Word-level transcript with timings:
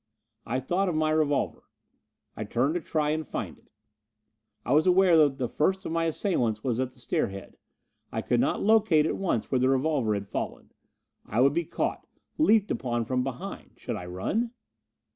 I 0.47 0.59
thought 0.59 0.89
of 0.89 0.95
my 0.95 1.11
revolver. 1.11 1.61
I 2.35 2.43
turned 2.43 2.73
to 2.73 2.81
try 2.81 3.11
and 3.11 3.23
find 3.23 3.59
it. 3.59 3.69
I 4.65 4.73
was 4.73 4.87
aware 4.87 5.15
that 5.15 5.37
the 5.37 5.47
first 5.47 5.85
of 5.85 5.91
my 5.91 6.05
assailants 6.05 6.63
was 6.63 6.79
at 6.79 6.89
the 6.89 6.99
stairhead. 6.99 7.55
I 8.11 8.23
could 8.23 8.39
not 8.39 8.63
locate 8.63 9.05
at 9.05 9.15
once 9.15 9.51
where 9.51 9.59
the 9.59 9.69
revolver 9.69 10.15
had 10.15 10.27
fallen. 10.27 10.71
I 11.27 11.39
would 11.39 11.53
be 11.53 11.65
caught, 11.65 12.07
leaped 12.39 12.71
upon 12.71 13.05
from 13.05 13.23
behind. 13.23 13.73
Should 13.77 13.95
I 13.95 14.07
run? 14.07 14.53